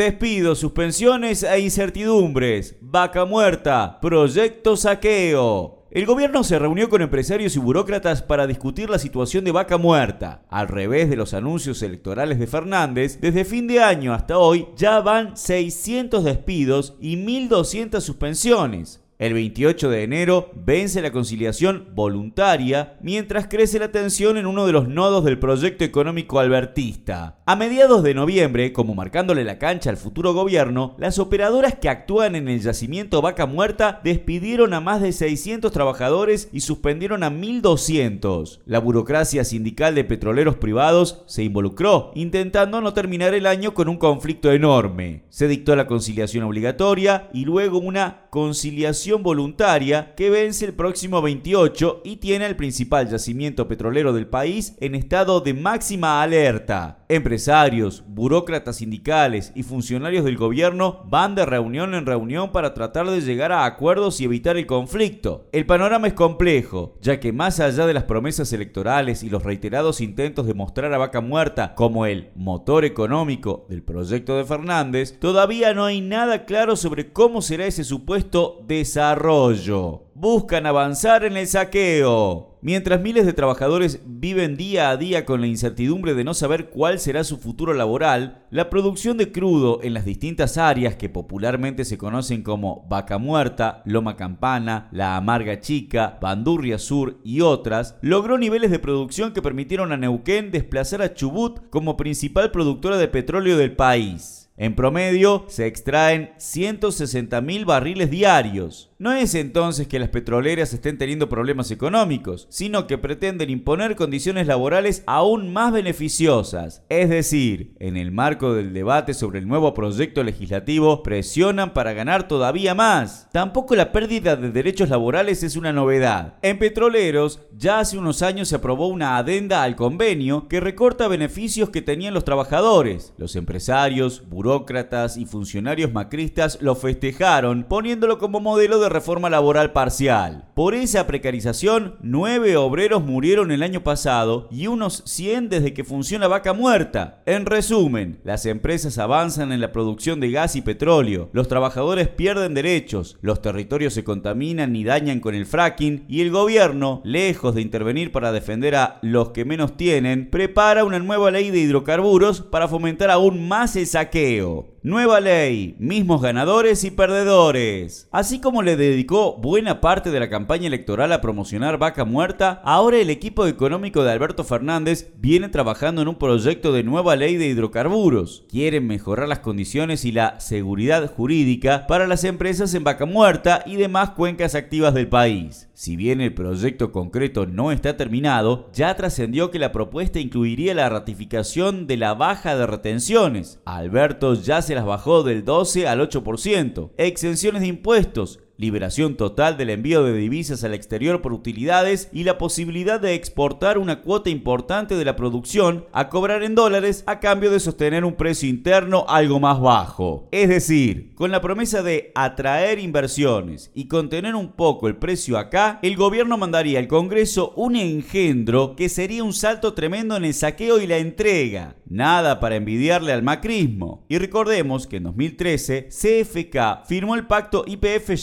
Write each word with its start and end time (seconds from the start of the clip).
Despidos, 0.00 0.58
suspensiones 0.58 1.42
e 1.42 1.60
incertidumbres. 1.60 2.74
Vaca 2.80 3.26
muerta. 3.26 3.98
Proyecto 4.00 4.74
saqueo. 4.74 5.84
El 5.90 6.06
gobierno 6.06 6.42
se 6.42 6.58
reunió 6.58 6.88
con 6.88 7.02
empresarios 7.02 7.54
y 7.54 7.58
burócratas 7.58 8.22
para 8.22 8.46
discutir 8.46 8.88
la 8.88 8.98
situación 8.98 9.44
de 9.44 9.52
vaca 9.52 9.76
muerta. 9.76 10.46
Al 10.48 10.68
revés 10.68 11.10
de 11.10 11.16
los 11.16 11.34
anuncios 11.34 11.82
electorales 11.82 12.38
de 12.38 12.46
Fernández, 12.46 13.20
desde 13.20 13.44
fin 13.44 13.66
de 13.66 13.82
año 13.82 14.14
hasta 14.14 14.38
hoy 14.38 14.68
ya 14.74 15.02
van 15.02 15.36
600 15.36 16.24
despidos 16.24 16.96
y 16.98 17.16
1.200 17.18 18.00
suspensiones. 18.00 19.02
El 19.20 19.34
28 19.34 19.90
de 19.90 20.02
enero 20.02 20.50
vence 20.54 21.02
la 21.02 21.12
conciliación 21.12 21.90
voluntaria 21.94 22.96
mientras 23.02 23.48
crece 23.48 23.78
la 23.78 23.92
tensión 23.92 24.38
en 24.38 24.46
uno 24.46 24.64
de 24.64 24.72
los 24.72 24.88
nodos 24.88 25.26
del 25.26 25.38
proyecto 25.38 25.84
económico 25.84 26.40
albertista. 26.40 27.36
A 27.44 27.54
mediados 27.54 28.02
de 28.02 28.14
noviembre, 28.14 28.72
como 28.72 28.94
marcándole 28.94 29.44
la 29.44 29.58
cancha 29.58 29.90
al 29.90 29.98
futuro 29.98 30.32
gobierno, 30.32 30.96
las 30.96 31.18
operadoras 31.18 31.74
que 31.74 31.90
actúan 31.90 32.34
en 32.34 32.48
el 32.48 32.62
yacimiento 32.62 33.20
Vaca 33.20 33.44
Muerta 33.44 34.00
despidieron 34.02 34.72
a 34.72 34.80
más 34.80 35.02
de 35.02 35.12
600 35.12 35.70
trabajadores 35.70 36.48
y 36.50 36.60
suspendieron 36.60 37.22
a 37.22 37.30
1.200. 37.30 38.60
La 38.64 38.78
burocracia 38.78 39.44
sindical 39.44 39.94
de 39.94 40.04
petroleros 40.04 40.56
privados 40.56 41.24
se 41.26 41.42
involucró, 41.42 42.10
intentando 42.14 42.80
no 42.80 42.94
terminar 42.94 43.34
el 43.34 43.44
año 43.44 43.74
con 43.74 43.90
un 43.90 43.98
conflicto 43.98 44.50
enorme. 44.50 45.24
Se 45.28 45.46
dictó 45.46 45.76
la 45.76 45.86
conciliación 45.86 46.44
obligatoria 46.44 47.28
y 47.34 47.44
luego 47.44 47.76
una 47.76 48.28
conciliación 48.30 49.09
voluntaria 49.18 50.14
que 50.14 50.30
vence 50.30 50.64
el 50.64 50.74
próximo 50.74 51.20
28 51.20 52.02
y 52.04 52.16
tiene 52.16 52.46
el 52.46 52.56
principal 52.56 53.08
yacimiento 53.08 53.68
petrolero 53.68 54.12
del 54.12 54.26
país 54.26 54.76
en 54.80 54.94
estado 54.94 55.40
de 55.40 55.54
máxima 55.54 56.22
alerta. 56.22 56.99
Empresarios, 57.12 58.04
burócratas 58.06 58.76
sindicales 58.76 59.50
y 59.56 59.64
funcionarios 59.64 60.24
del 60.24 60.36
gobierno 60.36 61.02
van 61.06 61.34
de 61.34 61.44
reunión 61.44 61.96
en 61.96 62.06
reunión 62.06 62.52
para 62.52 62.72
tratar 62.72 63.10
de 63.10 63.20
llegar 63.20 63.50
a 63.50 63.64
acuerdos 63.64 64.20
y 64.20 64.26
evitar 64.26 64.56
el 64.56 64.66
conflicto. 64.66 65.48
El 65.50 65.66
panorama 65.66 66.06
es 66.06 66.12
complejo, 66.12 66.94
ya 67.00 67.18
que 67.18 67.32
más 67.32 67.58
allá 67.58 67.86
de 67.86 67.94
las 67.94 68.04
promesas 68.04 68.52
electorales 68.52 69.24
y 69.24 69.28
los 69.28 69.42
reiterados 69.42 70.00
intentos 70.00 70.46
de 70.46 70.54
mostrar 70.54 70.94
a 70.94 70.98
Vaca 70.98 71.20
Muerta 71.20 71.74
como 71.74 72.06
el 72.06 72.30
motor 72.36 72.84
económico 72.84 73.66
del 73.68 73.82
proyecto 73.82 74.36
de 74.36 74.44
Fernández, 74.44 75.18
todavía 75.18 75.74
no 75.74 75.86
hay 75.86 76.00
nada 76.00 76.44
claro 76.44 76.76
sobre 76.76 77.12
cómo 77.12 77.42
será 77.42 77.66
ese 77.66 77.82
supuesto 77.82 78.62
desarrollo. 78.68 80.04
Buscan 80.14 80.64
avanzar 80.64 81.24
en 81.24 81.36
el 81.36 81.48
saqueo. 81.48 82.49
Mientras 82.62 83.00
miles 83.00 83.24
de 83.24 83.32
trabajadores 83.32 84.00
viven 84.04 84.54
día 84.54 84.90
a 84.90 84.98
día 84.98 85.24
con 85.24 85.40
la 85.40 85.46
incertidumbre 85.46 86.12
de 86.12 86.24
no 86.24 86.34
saber 86.34 86.68
cuál 86.68 86.98
será 86.98 87.24
su 87.24 87.38
futuro 87.38 87.72
laboral, 87.72 88.44
la 88.50 88.68
producción 88.68 89.16
de 89.16 89.32
crudo 89.32 89.80
en 89.82 89.94
las 89.94 90.04
distintas 90.04 90.58
áreas 90.58 90.96
que 90.96 91.08
popularmente 91.08 91.86
se 91.86 91.96
conocen 91.96 92.42
como 92.42 92.86
Vaca 92.90 93.16
Muerta, 93.16 93.82
Loma 93.86 94.16
Campana, 94.16 94.88
La 94.92 95.16
Amarga 95.16 95.60
Chica, 95.60 96.18
Bandurria 96.20 96.78
Sur 96.78 97.18
y 97.24 97.40
otras, 97.40 97.96
logró 98.02 98.36
niveles 98.36 98.70
de 98.70 98.78
producción 98.78 99.32
que 99.32 99.40
permitieron 99.40 99.90
a 99.92 99.96
Neuquén 99.96 100.50
desplazar 100.50 101.00
a 101.00 101.14
Chubut 101.14 101.70
como 101.70 101.96
principal 101.96 102.50
productora 102.50 102.98
de 102.98 103.08
petróleo 103.08 103.56
del 103.56 103.74
país. 103.74 104.50
En 104.58 104.74
promedio 104.74 105.46
se 105.48 105.66
extraen 105.66 106.32
160 106.36 107.40
mil 107.40 107.64
barriles 107.64 108.10
diarios. 108.10 108.89
No 109.00 109.14
es 109.14 109.34
entonces 109.34 109.88
que 109.88 109.98
las 109.98 110.10
petroleras 110.10 110.74
estén 110.74 110.98
teniendo 110.98 111.30
problemas 111.30 111.70
económicos, 111.70 112.46
sino 112.50 112.86
que 112.86 112.98
pretenden 112.98 113.48
imponer 113.48 113.96
condiciones 113.96 114.46
laborales 114.46 115.04
aún 115.06 115.54
más 115.54 115.72
beneficiosas. 115.72 116.84
Es 116.90 117.08
decir, 117.08 117.74
en 117.78 117.96
el 117.96 118.12
marco 118.12 118.52
del 118.52 118.74
debate 118.74 119.14
sobre 119.14 119.38
el 119.38 119.48
nuevo 119.48 119.72
proyecto 119.72 120.22
legislativo, 120.22 121.02
presionan 121.02 121.72
para 121.72 121.94
ganar 121.94 122.28
todavía 122.28 122.74
más. 122.74 123.30
Tampoco 123.32 123.74
la 123.74 123.90
pérdida 123.90 124.36
de 124.36 124.50
derechos 124.50 124.90
laborales 124.90 125.42
es 125.44 125.56
una 125.56 125.72
novedad. 125.72 126.34
En 126.42 126.58
petroleros, 126.58 127.40
ya 127.56 127.78
hace 127.78 127.96
unos 127.96 128.20
años 128.20 128.48
se 128.48 128.56
aprobó 128.56 128.88
una 128.88 129.16
adenda 129.16 129.62
al 129.62 129.76
convenio 129.76 130.46
que 130.46 130.60
recorta 130.60 131.08
beneficios 131.08 131.70
que 131.70 131.80
tenían 131.80 132.12
los 132.12 132.26
trabajadores. 132.26 133.14
Los 133.16 133.34
empresarios, 133.34 134.28
burócratas 134.28 135.16
y 135.16 135.24
funcionarios 135.24 135.90
macristas 135.90 136.58
lo 136.60 136.74
festejaron, 136.74 137.64
poniéndolo 137.64 138.18
como 138.18 138.40
modelo 138.40 138.78
de 138.78 138.89
reforma 138.90 139.30
laboral 139.30 139.72
parcial. 139.72 140.50
Por 140.54 140.74
esa 140.74 141.06
precarización, 141.06 141.96
nueve 142.02 142.56
obreros 142.56 143.02
murieron 143.02 143.50
el 143.50 143.62
año 143.62 143.82
pasado 143.82 144.48
y 144.50 144.66
unos 144.66 145.02
100 145.06 145.48
desde 145.48 145.72
que 145.72 145.84
funciona 145.84 146.28
Vaca 146.28 146.52
Muerta. 146.52 147.22
En 147.24 147.46
resumen, 147.46 148.20
las 148.24 148.44
empresas 148.44 148.98
avanzan 148.98 149.52
en 149.52 149.60
la 149.60 149.72
producción 149.72 150.20
de 150.20 150.30
gas 150.30 150.56
y 150.56 150.60
petróleo, 150.60 151.30
los 151.32 151.48
trabajadores 151.48 152.08
pierden 152.08 152.52
derechos, 152.52 153.16
los 153.22 153.40
territorios 153.40 153.94
se 153.94 154.04
contaminan 154.04 154.76
y 154.76 154.84
dañan 154.84 155.20
con 155.20 155.34
el 155.34 155.46
fracking 155.46 156.04
y 156.08 156.20
el 156.20 156.30
gobierno, 156.30 157.00
lejos 157.04 157.54
de 157.54 157.62
intervenir 157.62 158.12
para 158.12 158.32
defender 158.32 158.74
a 158.74 158.98
los 159.02 159.30
que 159.30 159.44
menos 159.44 159.76
tienen, 159.76 160.28
prepara 160.30 160.84
una 160.84 160.98
nueva 160.98 161.30
ley 161.30 161.50
de 161.50 161.60
hidrocarburos 161.60 162.42
para 162.42 162.68
fomentar 162.68 163.10
aún 163.10 163.48
más 163.48 163.76
el 163.76 163.86
saqueo. 163.86 164.79
Nueva 164.82 165.20
ley, 165.20 165.76
mismos 165.78 166.22
ganadores 166.22 166.84
y 166.84 166.90
perdedores. 166.90 168.08
Así 168.10 168.40
como 168.40 168.62
le 168.62 168.78
dedicó 168.78 169.36
buena 169.36 169.82
parte 169.82 170.10
de 170.10 170.18
la 170.18 170.30
campaña 170.30 170.68
electoral 170.68 171.12
a 171.12 171.20
promocionar 171.20 171.76
Vaca 171.76 172.06
Muerta, 172.06 172.62
ahora 172.64 172.96
el 172.96 173.10
equipo 173.10 173.46
económico 173.46 174.02
de 174.02 174.12
Alberto 174.12 174.42
Fernández 174.42 175.12
viene 175.18 175.50
trabajando 175.50 176.00
en 176.00 176.08
un 176.08 176.14
proyecto 176.14 176.72
de 176.72 176.82
nueva 176.82 177.14
ley 177.14 177.36
de 177.36 177.48
hidrocarburos. 177.48 178.46
Quieren 178.48 178.86
mejorar 178.86 179.28
las 179.28 179.40
condiciones 179.40 180.06
y 180.06 180.12
la 180.12 180.40
seguridad 180.40 181.12
jurídica 181.14 181.86
para 181.86 182.06
las 182.06 182.24
empresas 182.24 182.72
en 182.72 182.82
Vaca 182.82 183.04
Muerta 183.04 183.62
y 183.66 183.76
demás 183.76 184.12
cuencas 184.12 184.54
activas 184.54 184.94
del 184.94 185.08
país. 185.08 185.68
Si 185.74 185.96
bien 185.96 186.20
el 186.20 186.34
proyecto 186.34 186.92
concreto 186.92 187.46
no 187.46 187.72
está 187.72 187.96
terminado, 187.96 188.68
ya 188.74 188.94
trascendió 188.96 189.50
que 189.50 189.58
la 189.58 189.72
propuesta 189.72 190.20
incluiría 190.20 190.74
la 190.74 190.90
ratificación 190.90 191.86
de 191.86 191.96
la 191.96 192.12
baja 192.12 192.54
de 192.54 192.66
retenciones. 192.66 193.60
Alberto 193.64 194.34
ya 194.34 194.60
se 194.60 194.69
las 194.74 194.86
bajó 194.86 195.22
del 195.22 195.44
12 195.44 195.88
al 195.88 196.00
8%, 196.00 196.90
exenciones 196.96 197.62
de 197.62 197.68
impuestos, 197.68 198.40
liberación 198.60 199.16
total 199.16 199.56
del 199.56 199.70
envío 199.70 200.04
de 200.04 200.12
divisas 200.12 200.64
al 200.64 200.74
exterior 200.74 201.22
por 201.22 201.32
utilidades 201.32 202.10
y 202.12 202.24
la 202.24 202.36
posibilidad 202.36 203.00
de 203.00 203.14
exportar 203.14 203.78
una 203.78 204.02
cuota 204.02 204.28
importante 204.28 204.96
de 204.96 205.04
la 205.06 205.16
producción 205.16 205.86
a 205.92 206.10
cobrar 206.10 206.42
en 206.42 206.54
dólares 206.54 207.02
a 207.06 207.20
cambio 207.20 207.50
de 207.50 207.58
sostener 207.58 208.04
un 208.04 208.16
precio 208.16 208.50
interno 208.50 209.06
algo 209.08 209.40
más 209.40 209.58
bajo. 209.58 210.28
Es 210.30 210.50
decir, 210.50 211.14
con 211.14 211.30
la 211.30 211.40
promesa 211.40 211.82
de 211.82 212.12
atraer 212.14 212.78
inversiones 212.78 213.70
y 213.74 213.88
contener 213.88 214.34
un 214.34 214.52
poco 214.52 214.88
el 214.88 214.96
precio 214.96 215.38
acá, 215.38 215.78
el 215.82 215.96
gobierno 215.96 216.36
mandaría 216.36 216.80
al 216.80 216.88
Congreso 216.88 217.54
un 217.56 217.76
engendro 217.76 218.76
que 218.76 218.90
sería 218.90 219.24
un 219.24 219.32
salto 219.32 219.72
tremendo 219.72 220.16
en 220.16 220.26
el 220.26 220.34
saqueo 220.34 220.78
y 220.80 220.86
la 220.86 220.98
entrega. 220.98 221.76
Nada 221.86 222.40
para 222.40 222.56
envidiarle 222.56 223.12
al 223.12 223.22
macrismo. 223.22 224.04
Y 224.08 224.18
recordemos 224.18 224.86
que 224.86 224.96
en 224.98 225.04
2013 225.04 225.88
CFK 225.88 226.86
firmó 226.86 227.14
el 227.14 227.26
pacto 227.26 227.64
IPF 227.66 228.16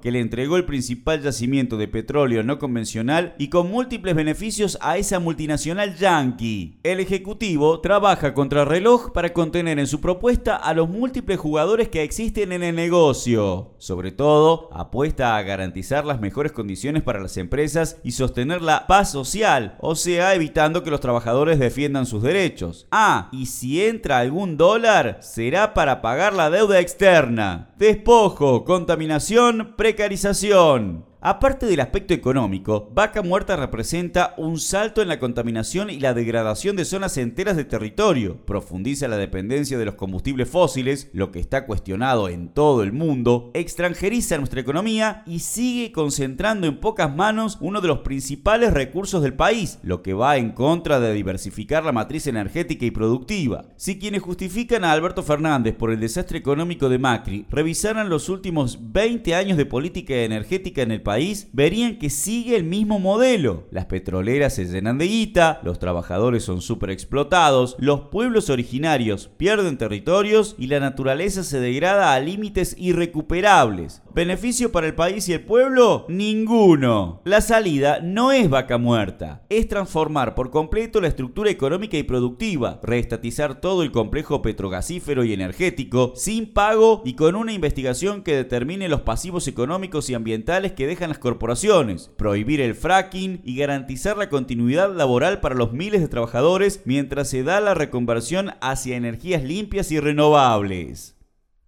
Que 0.00 0.10
le 0.10 0.20
entregó 0.20 0.56
el 0.56 0.64
principal 0.64 1.22
yacimiento 1.22 1.76
de 1.76 1.86
petróleo 1.86 2.42
no 2.42 2.58
convencional 2.58 3.34
y 3.38 3.48
con 3.48 3.70
múltiples 3.70 4.14
beneficios 4.14 4.78
a 4.80 4.98
esa 4.98 5.20
multinacional 5.20 5.96
yankee. 5.96 6.78
El 6.82 7.00
Ejecutivo 7.00 7.80
trabaja 7.80 8.34
contra 8.34 8.64
reloj 8.64 9.12
para 9.12 9.32
contener 9.32 9.78
en 9.78 9.86
su 9.86 10.00
propuesta 10.00 10.56
a 10.56 10.74
los 10.74 10.88
múltiples 10.88 11.38
jugadores 11.38 11.88
que 11.88 12.02
existen 12.02 12.52
en 12.52 12.62
el 12.62 12.74
negocio. 12.74 13.74
Sobre 13.78 14.12
todo, 14.12 14.68
apuesta 14.72 15.36
a 15.36 15.42
garantizar 15.42 16.04
las 16.04 16.20
mejores 16.20 16.52
condiciones 16.52 17.02
para 17.02 17.20
las 17.20 17.36
empresas 17.36 17.98
y 18.02 18.12
sostener 18.12 18.62
la 18.62 18.86
paz 18.86 19.12
social, 19.12 19.76
o 19.80 19.94
sea, 19.94 20.34
evitando 20.34 20.82
que 20.82 20.90
los 20.90 21.00
trabajadores 21.00 21.58
defiendan 21.58 22.06
sus 22.06 22.22
derechos. 22.22 22.86
Ah, 22.90 23.28
y 23.32 23.46
si 23.46 23.84
entra 23.84 24.18
algún 24.18 24.56
dólar, 24.56 25.18
será 25.20 25.74
para 25.74 26.02
pagar 26.02 26.32
la 26.32 26.50
deuda 26.50 26.80
externa. 26.80 27.68
Despojo, 27.78 28.64
contaminación, 28.64 29.59
precarización. 29.76 31.09
Aparte 31.22 31.66
del 31.66 31.80
aspecto 31.80 32.14
económico, 32.14 32.88
Vaca 32.94 33.20
Muerta 33.20 33.54
representa 33.54 34.32
un 34.38 34.58
salto 34.58 35.02
en 35.02 35.08
la 35.08 35.18
contaminación 35.18 35.90
y 35.90 36.00
la 36.00 36.14
degradación 36.14 36.76
de 36.76 36.86
zonas 36.86 37.18
enteras 37.18 37.58
de 37.58 37.66
territorio, 37.66 38.38
profundiza 38.46 39.06
la 39.06 39.18
dependencia 39.18 39.76
de 39.76 39.84
los 39.84 39.96
combustibles 39.96 40.48
fósiles, 40.48 41.10
lo 41.12 41.30
que 41.30 41.38
está 41.38 41.66
cuestionado 41.66 42.30
en 42.30 42.48
todo 42.48 42.82
el 42.82 42.94
mundo, 42.94 43.50
extranjeriza 43.52 44.38
nuestra 44.38 44.62
economía 44.62 45.22
y 45.26 45.40
sigue 45.40 45.92
concentrando 45.92 46.66
en 46.66 46.80
pocas 46.80 47.14
manos 47.14 47.58
uno 47.60 47.82
de 47.82 47.88
los 47.88 47.98
principales 47.98 48.72
recursos 48.72 49.22
del 49.22 49.34
país, 49.34 49.78
lo 49.82 50.00
que 50.00 50.14
va 50.14 50.38
en 50.38 50.52
contra 50.52 51.00
de 51.00 51.12
diversificar 51.12 51.84
la 51.84 51.92
matriz 51.92 52.28
energética 52.28 52.86
y 52.86 52.92
productiva. 52.92 53.66
Si 53.76 53.98
quienes 53.98 54.22
justifican 54.22 54.84
a 54.84 54.92
Alberto 54.92 55.22
Fernández 55.22 55.74
por 55.74 55.90
el 55.90 56.00
desastre 56.00 56.38
económico 56.38 56.88
de 56.88 56.98
Macri 56.98 57.44
revisaran 57.50 58.08
los 58.08 58.30
últimos 58.30 58.78
20 58.80 59.34
años 59.34 59.58
de 59.58 59.66
política 59.66 60.14
energética 60.14 60.80
en 60.80 60.92
el 60.92 61.02
país, 61.02 61.09
verían 61.52 61.98
que 61.98 62.10
sigue 62.10 62.56
el 62.56 62.64
mismo 62.64 62.98
modelo. 62.98 63.66
Las 63.70 63.86
petroleras 63.86 64.54
se 64.54 64.66
llenan 64.66 64.98
de 64.98 65.06
guita, 65.06 65.60
los 65.64 65.78
trabajadores 65.78 66.44
son 66.44 66.60
súper 66.60 66.90
explotados, 66.90 67.76
los 67.78 68.02
pueblos 68.10 68.50
originarios 68.50 69.30
pierden 69.36 69.78
territorios 69.78 70.54
y 70.58 70.66
la 70.66 70.80
naturaleza 70.80 71.42
se 71.42 71.60
degrada 71.60 72.14
a 72.14 72.20
límites 72.20 72.76
irrecuperables. 72.78 74.02
¿Beneficio 74.14 74.72
para 74.72 74.86
el 74.86 74.94
país 74.94 75.28
y 75.28 75.32
el 75.32 75.44
pueblo? 75.44 76.04
Ninguno. 76.08 77.22
La 77.24 77.40
salida 77.40 78.00
no 78.02 78.32
es 78.32 78.50
vaca 78.50 78.76
muerta, 78.76 79.42
es 79.48 79.68
transformar 79.68 80.34
por 80.34 80.50
completo 80.50 81.00
la 81.00 81.08
estructura 81.08 81.50
económica 81.50 81.96
y 81.96 82.02
productiva, 82.02 82.80
reestatizar 82.82 83.60
todo 83.60 83.82
el 83.82 83.92
complejo 83.92 84.42
petrogasífero 84.42 85.24
y 85.24 85.32
energético 85.32 86.12
sin 86.16 86.52
pago 86.52 87.02
y 87.04 87.14
con 87.14 87.36
una 87.36 87.52
investigación 87.52 88.22
que 88.22 88.34
determine 88.34 88.88
los 88.88 89.02
pasivos 89.02 89.46
económicos 89.48 90.10
y 90.10 90.14
ambientales 90.14 90.72
que 90.72 90.86
las 91.08 91.18
corporaciones, 91.18 92.10
prohibir 92.16 92.60
el 92.60 92.74
fracking 92.74 93.40
y 93.44 93.56
garantizar 93.56 94.16
la 94.16 94.28
continuidad 94.28 94.94
laboral 94.94 95.40
para 95.40 95.54
los 95.54 95.72
miles 95.72 96.00
de 96.00 96.08
trabajadores 96.08 96.82
mientras 96.84 97.28
se 97.28 97.42
da 97.42 97.60
la 97.60 97.74
reconversión 97.74 98.52
hacia 98.60 98.96
energías 98.96 99.42
limpias 99.42 99.90
y 99.90 100.00
renovables. 100.00 101.19